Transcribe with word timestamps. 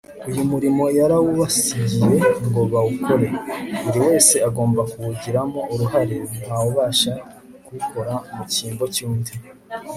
uyu 0.29 0.43
murimo 0.51 0.83
yarawubasigiye 0.99 2.19
ngo 2.47 2.61
bawukore. 2.71 3.27
buri 3.83 3.99
wese 4.07 4.35
agomba 4.47 4.81
kuwugiramo 4.91 5.59
uruhare; 5.73 6.17
nta 6.41 6.55
wubasha 6.63 7.11
kuwukora 7.65 8.13
mu 8.35 8.43
cyimbo 8.53 8.85
cy'undi 8.95 9.31